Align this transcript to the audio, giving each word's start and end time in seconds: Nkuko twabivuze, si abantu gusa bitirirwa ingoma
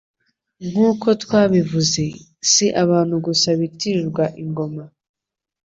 Nkuko 0.69 1.07
twabivuze, 1.23 2.03
si 2.51 2.65
abantu 2.83 3.15
gusa 3.25 3.47
bitirirwa 3.59 4.25
ingoma 4.43 4.83